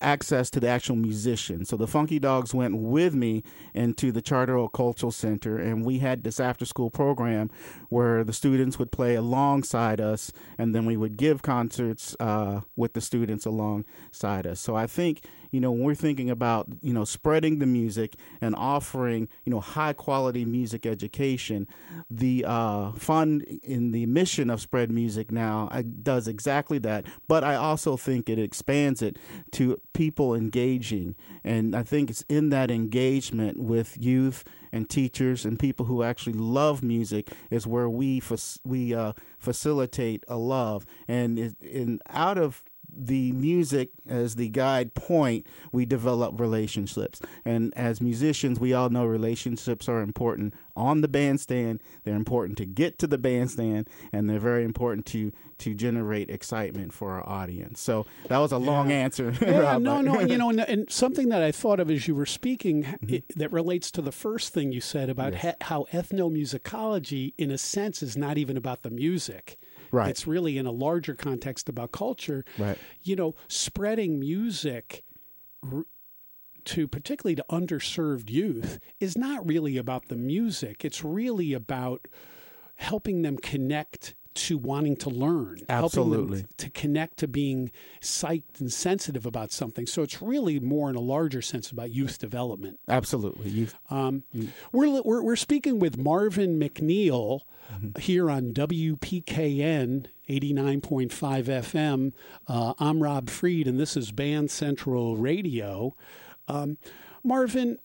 access 0.00 0.50
to 0.50 0.60
the 0.60 0.68
actual 0.68 0.96
musician. 0.96 1.64
So 1.64 1.76
the 1.76 1.86
Funky 1.86 2.18
Dogs 2.18 2.54
went 2.54 2.76
with 2.76 3.14
me 3.14 3.42
into 3.74 4.12
the 4.12 4.22
Charter 4.22 4.56
Oak 4.56 4.72
Cultural 4.72 5.12
Center, 5.12 5.58
and 5.58 5.84
we 5.84 5.98
had 5.98 6.24
this 6.24 6.40
after 6.40 6.64
school 6.64 6.90
program 6.90 7.50
where 7.88 8.24
the 8.24 8.32
students 8.32 8.78
would 8.78 8.92
play 8.92 9.14
alongside 9.14 10.00
us, 10.00 10.32
and 10.56 10.74
then 10.74 10.86
we 10.86 10.96
would 10.96 11.16
give 11.16 11.42
concerts 11.42 12.14
uh, 12.20 12.60
with 12.76 12.92
the 12.92 13.00
students 13.00 13.46
alongside 13.46 14.46
us. 14.46 14.60
So 14.60 14.76
I 14.76 14.86
think 14.86 15.22
you 15.50 15.60
know, 15.60 15.70
when 15.70 15.82
we're 15.82 15.94
thinking 15.94 16.30
about, 16.30 16.68
you 16.82 16.92
know, 16.92 17.04
spreading 17.04 17.58
the 17.58 17.66
music 17.66 18.16
and 18.40 18.54
offering, 18.54 19.28
you 19.44 19.50
know, 19.50 19.60
high 19.60 19.92
quality 19.92 20.44
music 20.44 20.86
education, 20.86 21.66
the 22.10 22.44
uh, 22.46 22.92
fund 22.92 23.42
in 23.62 23.92
the 23.92 24.06
mission 24.06 24.50
of 24.50 24.60
Spread 24.60 24.90
Music 24.90 25.30
now 25.30 25.68
uh, 25.70 25.82
does 26.02 26.28
exactly 26.28 26.78
that. 26.78 27.06
But 27.26 27.44
I 27.44 27.54
also 27.54 27.96
think 27.96 28.28
it 28.28 28.38
expands 28.38 29.02
it 29.02 29.18
to 29.52 29.80
people 29.92 30.34
engaging. 30.34 31.14
And 31.44 31.74
I 31.74 31.82
think 31.82 32.10
it's 32.10 32.24
in 32.28 32.50
that 32.50 32.70
engagement 32.70 33.58
with 33.58 33.96
youth 33.98 34.44
and 34.72 34.88
teachers 34.88 35.44
and 35.44 35.58
people 35.58 35.86
who 35.86 36.02
actually 36.02 36.34
love 36.34 36.82
music 36.82 37.30
is 37.50 37.66
where 37.66 37.88
we 37.88 38.22
we 38.64 38.94
uh, 38.94 39.12
facilitate 39.38 40.24
a 40.28 40.36
love 40.36 40.84
and 41.06 41.56
in 41.62 42.00
out 42.10 42.38
of 42.38 42.62
the 42.94 43.32
music 43.32 43.90
as 44.08 44.34
the 44.34 44.48
guide 44.48 44.94
point, 44.94 45.46
we 45.72 45.84
develop 45.84 46.40
relationships. 46.40 47.20
And 47.44 47.72
as 47.76 48.00
musicians, 48.00 48.58
we 48.58 48.72
all 48.72 48.90
know 48.90 49.04
relationships 49.04 49.88
are 49.88 50.00
important 50.00 50.54
on 50.76 51.00
the 51.00 51.08
bandstand. 51.08 51.82
They're 52.04 52.14
important 52.14 52.58
to 52.58 52.66
get 52.66 52.98
to 53.00 53.06
the 53.06 53.18
bandstand, 53.18 53.88
and 54.12 54.28
they're 54.28 54.38
very 54.38 54.64
important 54.64 55.06
to 55.06 55.32
to 55.58 55.74
generate 55.74 56.30
excitement 56.30 56.92
for 56.92 57.10
our 57.10 57.28
audience. 57.28 57.80
So 57.80 58.06
that 58.28 58.38
was 58.38 58.52
a 58.52 58.58
long 58.58 58.92
answer. 58.92 59.34
Yeah, 59.40 59.76
no, 59.80 60.00
no, 60.00 60.20
you 60.20 60.38
know, 60.38 60.50
and, 60.50 60.60
and, 60.60 60.88
something 60.88 61.30
that 61.30 61.42
I 61.42 61.50
thought 61.50 61.80
of 61.80 61.90
as 61.90 62.06
you 62.06 62.14
were 62.14 62.26
speaking 62.26 62.84
mm-hmm. 62.84 63.14
it, 63.14 63.24
that 63.36 63.52
relates 63.52 63.90
to 63.92 64.02
the 64.02 64.12
first 64.12 64.54
thing 64.54 64.70
you 64.70 64.80
said 64.80 65.10
about 65.10 65.32
yes. 65.32 65.42
he, 65.42 65.50
how 65.62 65.86
ethnomusicology, 65.92 67.34
in 67.36 67.50
a 67.50 67.58
sense, 67.58 68.04
is 68.04 68.16
not 68.16 68.38
even 68.38 68.56
about 68.56 68.82
the 68.82 68.90
music. 68.90 69.58
Right. 69.90 70.10
It's 70.10 70.26
really 70.26 70.58
in 70.58 70.66
a 70.66 70.70
larger 70.70 71.14
context 71.14 71.68
about 71.68 71.92
culture. 71.92 72.44
Right. 72.58 72.78
You 73.02 73.16
know, 73.16 73.34
spreading 73.48 74.20
music 74.20 75.04
to 76.64 76.86
particularly 76.86 77.34
to 77.34 77.44
underserved 77.50 78.30
youth 78.30 78.78
is 79.00 79.16
not 79.16 79.46
really 79.46 79.76
about 79.76 80.08
the 80.08 80.16
music. 80.16 80.84
It's 80.84 81.02
really 81.02 81.52
about 81.52 82.06
helping 82.76 83.22
them 83.22 83.38
connect 83.38 84.14
to 84.46 84.58
wanting 84.58 84.96
to 84.96 85.10
learn, 85.10 85.60
absolutely 85.68 86.46
to 86.56 86.70
connect 86.70 87.18
to 87.18 87.28
being 87.28 87.70
psyched 88.00 88.60
and 88.60 88.72
sensitive 88.72 89.26
about 89.26 89.50
something. 89.50 89.86
So 89.86 90.02
it's 90.02 90.22
really 90.22 90.60
more 90.60 90.88
in 90.90 90.96
a 90.96 91.00
larger 91.00 91.42
sense 91.42 91.70
about 91.70 91.90
youth 91.90 92.18
development. 92.18 92.78
Absolutely, 92.88 93.50
youth. 93.50 93.74
Um, 93.90 94.24
mm. 94.34 94.48
we're, 94.72 95.02
we're 95.02 95.22
we're 95.22 95.36
speaking 95.36 95.78
with 95.78 95.98
Marvin 95.98 96.58
McNeil 96.58 97.40
mm-hmm. 97.72 97.98
here 98.00 98.30
on 98.30 98.52
WPKN 98.52 100.06
89.5 100.28 101.10
FM. 101.10 102.12
Uh, 102.46 102.74
I'm 102.78 103.02
Rob 103.02 103.30
Freed, 103.30 103.66
and 103.66 103.80
this 103.80 103.96
is 103.96 104.12
Band 104.12 104.50
Central 104.50 105.16
Radio. 105.16 105.96
Um, 106.46 106.78
Marvin, 107.24 107.78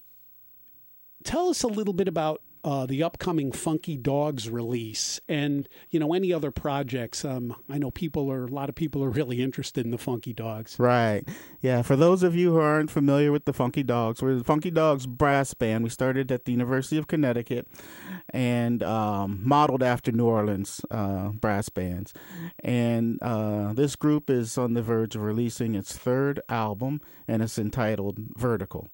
tell 1.24 1.50
us 1.50 1.64
a 1.64 1.68
little 1.68 1.94
bit 1.94 2.08
about 2.08 2.42
uh, 2.64 2.86
the 2.86 3.04
upcoming 3.04 3.52
Funky 3.52 3.98
Dogs 3.98 4.50
release, 4.50 5.20
and 5.28 5.68
you 5.90 6.00
know 6.00 6.14
any 6.14 6.32
other 6.32 6.52
projects. 6.52 7.26
Um, 7.26 7.56
I 7.70 7.78
know 7.78 7.92
people 7.92 8.32
are 8.32 8.46
a 8.46 8.52
lot 8.52 8.70
of 8.70 8.76
people 8.76 9.04
are 9.04 9.10
really 9.10 9.42
interested 9.42 9.86
in 9.86 9.92
the 9.92 9.98
Funky 9.98 10.34
Dogs. 10.34 10.80
Right. 10.80 11.28
Yeah. 11.62 11.82
For 11.82 11.96
those 11.96 12.24
of 12.24 12.36
you 12.36 12.52
who 12.52 12.60
aren't 12.60 12.90
familiar 12.90 13.32
with 13.32 13.46
the 13.46 13.54
Funky 13.54 13.84
Dogs, 13.84 14.22
we're 14.22 14.36
the 14.36 14.44
Funky 14.44 14.72
Dogs 14.72 15.06
brass 15.06 15.54
band. 15.54 15.84
We 15.84 15.90
started 15.90 16.32
at 16.32 16.46
the 16.46 16.54
University 16.54 16.98
of 16.98 17.08
Connecticut, 17.08 17.68
and 18.30 18.82
um, 18.82 19.42
modeled 19.44 19.84
after 19.84 20.12
New 20.12 20.26
Orleans 20.26 20.82
uh, 20.90 21.30
brass 21.30 21.68
bands. 21.70 22.14
And 22.64 23.22
uh, 23.22 23.74
this 23.74 23.96
group 23.96 24.30
is 24.30 24.58
on 24.58 24.74
the 24.74 24.82
verge 24.82 25.16
of 25.16 25.24
releasing 25.24 25.76
its 25.76 25.98
third 25.98 26.40
album, 26.48 27.02
and 27.28 27.44
it's 27.44 27.60
entitled 27.60 28.20
Vertical 28.38 28.90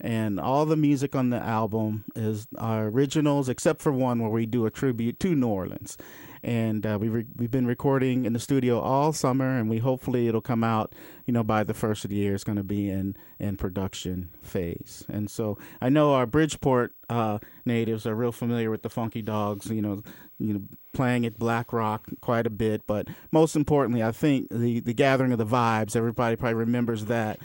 and 0.00 0.40
all 0.40 0.64
the 0.64 0.76
music 0.76 1.14
on 1.14 1.30
the 1.30 1.38
album 1.38 2.04
is 2.16 2.46
our 2.58 2.86
originals, 2.86 3.48
except 3.48 3.82
for 3.82 3.92
one 3.92 4.20
where 4.20 4.30
we 4.30 4.46
do 4.46 4.66
a 4.66 4.70
tribute 4.70 5.20
to 5.20 5.34
New 5.34 5.48
Orleans. 5.48 5.96
And 6.42 6.86
uh, 6.86 6.96
we 6.98 7.08
re- 7.08 7.26
we've 7.36 7.50
been 7.50 7.66
recording 7.66 8.24
in 8.24 8.32
the 8.32 8.38
studio 8.38 8.80
all 8.80 9.12
summer, 9.12 9.58
and 9.58 9.68
we 9.68 9.76
hopefully 9.76 10.26
it'll 10.26 10.40
come 10.40 10.64
out, 10.64 10.94
you 11.26 11.34
know, 11.34 11.44
by 11.44 11.64
the 11.64 11.74
first 11.74 12.04
of 12.04 12.10
the 12.10 12.16
year. 12.16 12.34
It's 12.34 12.44
going 12.44 12.56
to 12.56 12.64
be 12.64 12.88
in 12.88 13.14
in 13.38 13.58
production 13.58 14.30
phase. 14.42 15.04
And 15.10 15.30
so 15.30 15.58
I 15.82 15.90
know 15.90 16.14
our 16.14 16.24
Bridgeport 16.24 16.94
uh, 17.10 17.40
natives 17.66 18.06
are 18.06 18.14
real 18.14 18.32
familiar 18.32 18.70
with 18.70 18.80
the 18.80 18.88
Funky 18.88 19.20
Dogs. 19.20 19.66
You 19.70 19.82
know, 19.82 20.02
you 20.38 20.54
know, 20.54 20.62
playing 20.94 21.26
at 21.26 21.38
Black 21.38 21.74
Rock 21.74 22.08
quite 22.22 22.46
a 22.46 22.50
bit. 22.50 22.86
But 22.86 23.08
most 23.30 23.54
importantly, 23.54 24.02
I 24.02 24.12
think 24.12 24.48
the 24.50 24.80
the 24.80 24.94
Gathering 24.94 25.32
of 25.32 25.38
the 25.38 25.44
Vibes. 25.44 25.94
Everybody 25.94 26.36
probably 26.36 26.54
remembers 26.54 27.04
that 27.04 27.38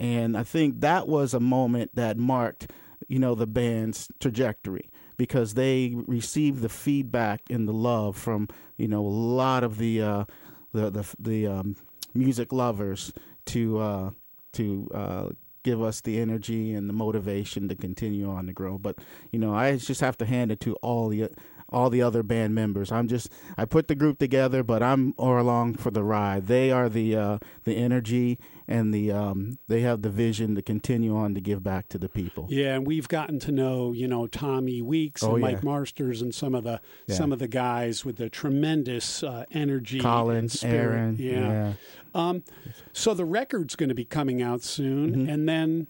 and 0.00 0.36
I 0.36 0.44
think 0.44 0.80
that 0.80 1.06
was 1.06 1.34
a 1.34 1.40
moment 1.40 1.94
that 1.94 2.16
marked, 2.16 2.72
you 3.06 3.18
know, 3.18 3.34
the 3.34 3.46
band's 3.46 4.08
trajectory 4.18 4.88
because 5.18 5.52
they 5.52 5.94
received 6.06 6.62
the 6.62 6.70
feedback 6.70 7.42
and 7.50 7.68
the 7.68 7.74
love 7.74 8.16
from, 8.16 8.48
you 8.78 8.88
know, 8.88 9.00
a 9.00 9.06
lot 9.06 9.62
of 9.62 9.76
the 9.76 10.00
uh, 10.00 10.24
the 10.72 10.90
the, 10.90 11.14
the 11.18 11.46
um, 11.46 11.76
music 12.14 12.50
lovers 12.50 13.12
to 13.44 13.78
uh, 13.78 14.10
to 14.54 14.90
uh, 14.94 15.28
give 15.62 15.82
us 15.82 16.00
the 16.00 16.18
energy 16.18 16.72
and 16.72 16.88
the 16.88 16.94
motivation 16.94 17.68
to 17.68 17.74
continue 17.74 18.28
on 18.28 18.46
to 18.46 18.54
grow. 18.54 18.78
But 18.78 18.96
you 19.30 19.38
know, 19.38 19.54
I 19.54 19.76
just 19.76 20.00
have 20.00 20.16
to 20.18 20.24
hand 20.24 20.50
it 20.50 20.60
to 20.60 20.76
all 20.76 21.08
the 21.08 21.28
all 21.72 21.90
the 21.90 22.02
other 22.02 22.22
band 22.22 22.54
members. 22.54 22.90
I'm 22.90 23.08
just 23.08 23.30
I 23.56 23.64
put 23.64 23.88
the 23.88 23.94
group 23.94 24.18
together, 24.18 24.62
but 24.62 24.82
I'm 24.82 25.14
or 25.16 25.38
along 25.38 25.74
for 25.74 25.90
the 25.90 26.02
ride. 26.02 26.46
They 26.46 26.70
are 26.70 26.88
the 26.88 27.16
uh, 27.16 27.38
the 27.64 27.76
energy 27.76 28.38
and 28.70 28.94
the 28.94 29.10
um, 29.10 29.58
they 29.66 29.80
have 29.80 30.02
the 30.02 30.08
vision 30.08 30.54
to 30.54 30.62
continue 30.62 31.16
on 31.16 31.34
to 31.34 31.40
give 31.40 31.62
back 31.62 31.88
to 31.88 31.98
the 31.98 32.08
people. 32.08 32.46
Yeah, 32.48 32.76
and 32.76 32.86
we've 32.86 33.08
gotten 33.08 33.40
to 33.40 33.52
know 33.52 33.92
you 33.92 34.06
know 34.06 34.28
Tommy 34.28 34.80
Weeks 34.80 35.22
and 35.22 35.32
oh, 35.32 35.36
Mike 35.38 35.64
Marsters 35.64 36.22
and 36.22 36.32
some 36.34 36.54
of 36.54 36.62
the 36.62 36.80
yeah. 37.06 37.16
some 37.16 37.32
of 37.32 37.40
the 37.40 37.48
guys 37.48 38.04
with 38.04 38.16
the 38.16 38.30
tremendous 38.30 39.22
uh, 39.24 39.44
energy. 39.50 40.00
Colin, 40.00 40.48
Aaron, 40.62 41.16
yeah. 41.18 41.32
yeah. 41.32 41.72
Um, 42.14 42.44
so 42.92 43.12
the 43.12 43.24
record's 43.24 43.74
going 43.74 43.88
to 43.88 43.94
be 43.94 44.04
coming 44.04 44.40
out 44.40 44.62
soon, 44.62 45.10
mm-hmm. 45.10 45.28
and 45.28 45.48
then 45.48 45.88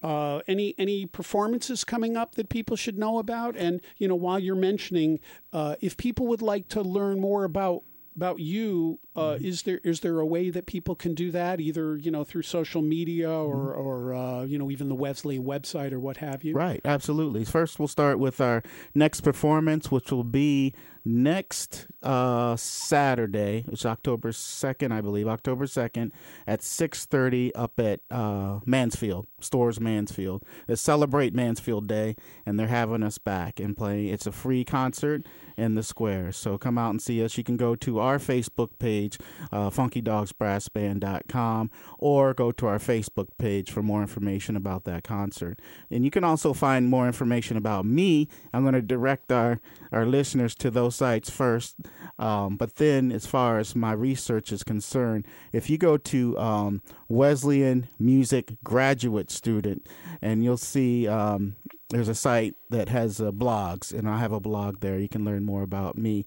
uh, 0.00 0.40
any 0.46 0.76
any 0.78 1.06
performances 1.06 1.82
coming 1.84 2.16
up 2.16 2.36
that 2.36 2.48
people 2.48 2.76
should 2.76 2.98
know 2.98 3.18
about? 3.18 3.56
And 3.56 3.80
you 3.98 4.06
know, 4.06 4.14
while 4.14 4.38
you're 4.38 4.54
mentioning, 4.54 5.18
uh, 5.52 5.74
if 5.80 5.96
people 5.96 6.28
would 6.28 6.42
like 6.42 6.68
to 6.68 6.82
learn 6.82 7.20
more 7.20 7.42
about 7.42 7.82
about 8.16 8.40
you, 8.40 8.98
uh, 9.16 9.20
mm-hmm. 9.20 9.44
is 9.44 9.62
there 9.62 9.80
is 9.84 10.00
there 10.00 10.18
a 10.20 10.26
way 10.26 10.50
that 10.50 10.66
people 10.66 10.94
can 10.94 11.14
do 11.14 11.30
that, 11.30 11.60
either 11.60 11.96
you 11.96 12.10
know 12.10 12.24
through 12.24 12.42
social 12.42 12.82
media 12.82 13.30
or 13.30 13.74
mm-hmm. 13.74 13.80
or 13.80 14.14
uh, 14.14 14.42
you 14.44 14.58
know 14.58 14.70
even 14.70 14.88
the 14.88 14.94
Wesley 14.94 15.38
website 15.38 15.92
or 15.92 16.00
what 16.00 16.18
have 16.18 16.44
you? 16.44 16.54
Right, 16.54 16.80
absolutely. 16.84 17.44
First, 17.44 17.78
we'll 17.78 17.88
start 17.88 18.18
with 18.18 18.40
our 18.40 18.62
next 18.94 19.22
performance, 19.22 19.90
which 19.90 20.10
will 20.10 20.24
be 20.24 20.74
next 21.04 21.88
uh, 22.02 22.56
Saturday, 22.56 23.64
which 23.66 23.80
is 23.80 23.86
October 23.86 24.32
second, 24.32 24.92
I 24.92 25.00
believe, 25.00 25.26
October 25.28 25.66
second 25.66 26.12
at 26.46 26.62
six 26.62 27.06
thirty 27.06 27.54
up 27.54 27.78
at 27.78 28.00
uh, 28.10 28.60
Mansfield 28.64 29.26
Storrs 29.40 29.80
Mansfield. 29.80 30.44
They 30.66 30.76
celebrate 30.76 31.34
Mansfield 31.34 31.86
Day, 31.86 32.16
and 32.46 32.58
they're 32.58 32.68
having 32.68 33.02
us 33.02 33.18
back 33.18 33.60
and 33.60 33.76
play. 33.76 34.06
It's 34.06 34.26
a 34.26 34.32
free 34.32 34.64
concert 34.64 35.26
in 35.56 35.74
the 35.74 35.82
square, 35.82 36.32
so 36.32 36.58
come 36.58 36.78
out 36.78 36.90
and 36.90 37.02
see 37.02 37.24
us. 37.24 37.38
You 37.38 37.44
can 37.44 37.56
go 37.56 37.74
to 37.76 37.98
our 37.98 38.18
Facebook 38.18 38.78
page, 38.78 39.18
uh, 39.50 39.70
FunkyDogsBrassBand.com, 39.70 41.70
or 41.98 42.34
go 42.34 42.52
to 42.52 42.66
our 42.66 42.78
Facebook 42.78 43.28
page 43.38 43.70
for 43.70 43.82
more 43.82 44.02
information 44.02 44.56
about 44.56 44.84
that 44.84 45.04
concert. 45.04 45.60
And 45.90 46.04
you 46.04 46.10
can 46.10 46.24
also 46.24 46.52
find 46.52 46.88
more 46.88 47.06
information 47.06 47.56
about 47.56 47.84
me. 47.84 48.28
I'm 48.52 48.62
going 48.62 48.74
to 48.74 48.82
direct 48.82 49.32
our 49.32 49.60
our 49.90 50.06
listeners 50.06 50.54
to 50.56 50.70
those 50.70 50.96
sites 50.96 51.30
first. 51.30 51.76
Um, 52.18 52.56
but 52.56 52.76
then, 52.76 53.12
as 53.12 53.26
far 53.26 53.58
as 53.58 53.76
my 53.76 53.92
research 53.92 54.52
is 54.52 54.62
concerned, 54.62 55.26
if 55.52 55.68
you 55.68 55.78
go 55.78 55.96
to 55.98 56.38
um, 56.38 56.82
Wesleyan 57.08 57.88
Music 57.98 58.52
Graduate 58.64 59.30
Student, 59.30 59.86
and 60.20 60.42
you'll 60.42 60.56
see 60.56 61.06
um, 61.06 61.56
there's 61.92 62.08
a 62.08 62.14
site 62.14 62.56
that 62.70 62.88
has 62.88 63.20
uh, 63.20 63.30
blogs, 63.30 63.92
and 63.92 64.08
I 64.08 64.18
have 64.18 64.32
a 64.32 64.40
blog 64.40 64.80
there. 64.80 64.98
You 64.98 65.08
can 65.08 65.24
learn 65.24 65.44
more 65.44 65.62
about 65.62 65.96
me. 65.96 66.26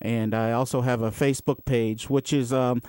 And 0.00 0.34
I 0.34 0.52
also 0.52 0.82
have 0.82 1.02
a 1.02 1.10
Facebook 1.10 1.64
page, 1.64 2.08
which 2.08 2.32
is. 2.32 2.52
Um, 2.52 2.82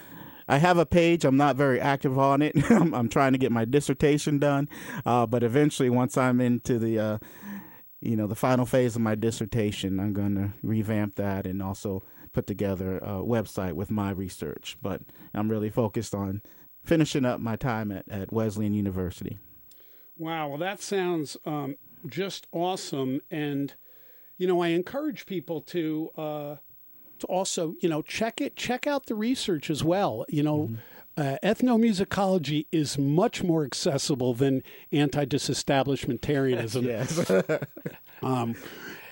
I 0.52 0.58
have 0.58 0.80
a 0.80 0.86
page. 0.86 1.26
I'm 1.26 1.38
not 1.38 1.58
very 1.58 1.80
active 1.80 2.18
on 2.18 2.42
it. 2.42 2.56
I'm, 2.72 2.92
I'm, 2.96 3.08
trying 3.08 3.34
to 3.34 3.38
get 3.38 3.52
my 3.52 3.66
dissertation 3.66 4.40
done, 4.40 4.68
uh, 5.06 5.28
but 5.28 5.44
eventually, 5.44 5.92
once 5.92 6.18
I'm 6.18 6.42
into 6.42 6.80
the 6.80 6.98
uh, 6.98 7.18
you 8.02 8.16
know 8.16 8.28
the 8.28 8.36
final 8.36 8.66
phase 8.66 8.96
of 8.96 9.02
my 9.02 9.16
dissertation 9.16 10.00
i'm 10.00 10.14
going 10.14 10.36
to 10.36 10.54
revamp 10.64 11.16
that 11.16 11.46
and 11.46 11.62
also 11.62 12.04
put 12.34 12.48
together 12.48 12.98
a 13.00 13.22
website 13.22 13.74
with 13.74 13.92
my 13.92 14.12
research 14.12 14.78
but 14.82 15.02
i'm 15.34 15.50
really 15.50 15.70
focused 15.70 16.16
on 16.16 16.42
finishing 16.84 17.26
up 17.26 17.40
my 17.40 17.56
time 17.56 17.92
at, 17.92 18.08
at 18.10 18.32
wesleyan 18.32 18.74
university 18.74 19.38
wow 20.18 20.48
well 20.48 20.58
that 20.58 20.82
sounds 20.82 21.38
um, 21.46 21.76
just 22.08 22.48
awesome 22.52 23.22
and 23.30 23.74
you 24.38 24.48
know 24.48 24.62
i 24.62 24.70
encourage 24.70 25.26
people 25.26 25.62
to 25.62 26.10
uh, 26.18 26.56
to 27.20 27.28
also 27.28 27.76
you 27.82 27.90
know 27.90 28.02
check 28.02 28.40
it 28.40 28.56
check 28.56 28.88
out 28.88 29.08
the 29.08 29.16
research 29.16 29.70
as 29.70 29.84
well 29.84 30.26
you 30.30 30.44
know 30.44 30.60
mm-hmm 30.60 30.76
uh, 31.20 31.38
ethnomusicology 31.44 32.66
is 32.72 32.98
much 32.98 33.44
more 33.44 33.66
accessible 33.66 34.34
than 34.34 34.64
anti-disestablishmentarianism. 34.92 36.80
Yes. 36.90 37.30
Um, 38.22 38.56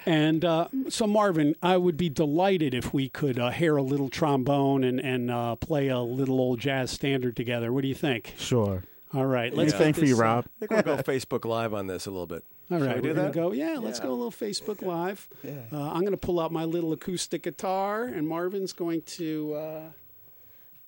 and 0.06 0.44
uh, 0.44 0.68
so, 0.90 1.06
Marvin, 1.06 1.56
I 1.62 1.78
would 1.78 1.98
be 1.98 2.10
delighted 2.10 2.74
if 2.74 2.94
we 2.94 3.10
could 3.10 3.38
uh, 3.38 3.52
hear 3.52 3.76
a 3.78 3.82
little 3.82 4.10
trombone 4.10 4.84
and, 4.84 5.00
and 5.00 5.30
uh, 5.30 5.56
play 5.56 5.90
a 5.90 6.00
little 6.00 6.40
old 6.40 6.60
jazz 6.60 6.92
standard 6.92 7.36
together. 7.36 7.72
What 7.72 7.82
do 7.82 7.88
you 7.88 7.96
think? 7.96 8.34
sure. 8.38 8.84
All 9.14 9.26
right, 9.26 9.54
let's 9.54 9.74
Anything 9.74 9.94
get 9.94 10.00
for 10.00 10.06
you, 10.06 10.16
uh, 10.18 10.22
Rob. 10.22 10.46
I 10.62 10.66
think 10.66 10.86
we'll 10.86 10.98
go 10.98 11.04
Facebook 11.04 11.46
Live 11.46 11.74
on 11.74 11.88
this 11.88 12.06
a 12.08 12.12
little 12.12 12.28
bit. 12.28 12.44
All 12.70 12.80
right, 12.80 12.96
we 12.98 13.02
do 13.04 13.08
we're 13.10 13.14
gonna 13.16 13.32
go. 13.32 13.54
Yeah, 13.54 13.78
let's 13.80 14.00
Yeah. 14.00 14.06
go 14.06 14.12
a 14.12 14.16
little 14.16 14.32
Facebook 14.32 14.82
Live. 14.82 15.30
Yeah. 15.44 15.52
Uh, 15.72 15.90
I'm 15.92 16.02
going 16.02 16.12
to 16.12 16.18
pull 16.18 16.40
out 16.40 16.52
my 16.52 16.66
little 16.66 16.92
acoustic 16.92 17.44
guitar, 17.44 18.04
and 18.04 18.28
Marvin's 18.28 18.74
going 18.74 19.02
to 19.04 19.54
uh, 19.54 19.82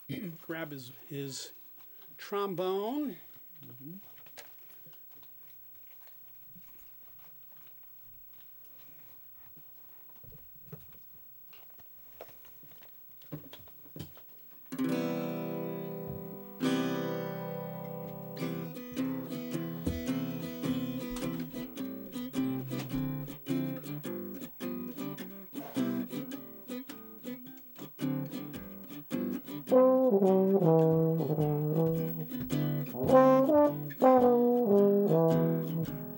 grab 0.45 0.71
his 0.71 0.91
his 1.09 1.51
trombone. 2.17 3.15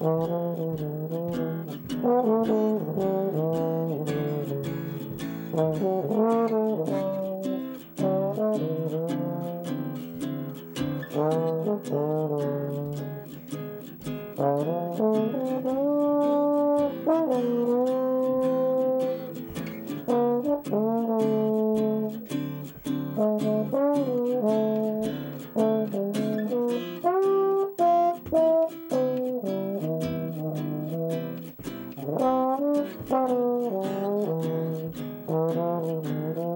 Come 0.01 0.40
사랑으로 35.61 36.50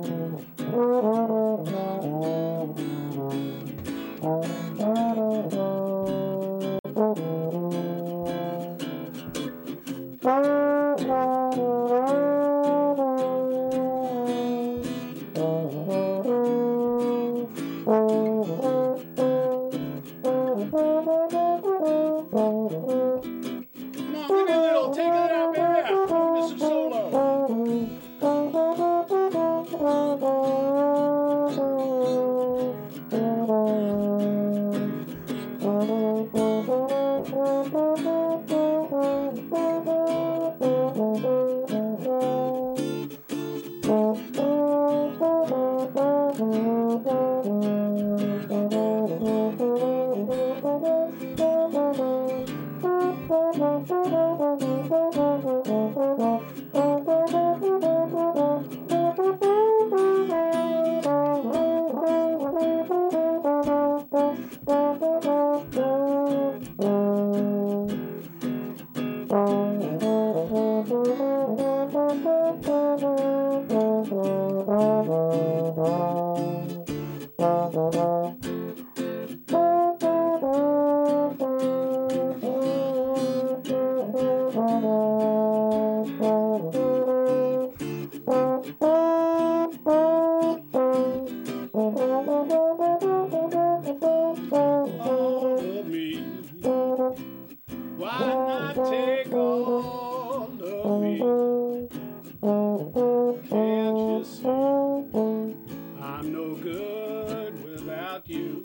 all 75.77 76.24
without 108.15 108.29
you? 108.29 108.63